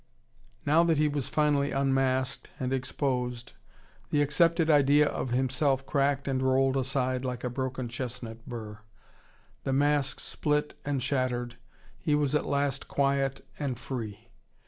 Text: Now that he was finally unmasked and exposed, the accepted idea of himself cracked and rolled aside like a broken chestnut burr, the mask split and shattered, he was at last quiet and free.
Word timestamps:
Now 0.65 0.83
that 0.85 0.97
he 0.97 1.07
was 1.07 1.27
finally 1.27 1.69
unmasked 1.71 2.49
and 2.59 2.73
exposed, 2.73 3.53
the 4.09 4.23
accepted 4.23 4.67
idea 4.67 5.05
of 5.05 5.29
himself 5.29 5.85
cracked 5.85 6.27
and 6.27 6.41
rolled 6.41 6.75
aside 6.75 7.23
like 7.23 7.43
a 7.43 7.51
broken 7.51 7.87
chestnut 7.87 8.43
burr, 8.47 8.79
the 9.63 9.73
mask 9.73 10.19
split 10.19 10.73
and 10.83 11.03
shattered, 11.03 11.57
he 11.99 12.15
was 12.15 12.33
at 12.33 12.47
last 12.47 12.87
quiet 12.87 13.45
and 13.59 13.77
free. 13.77 14.29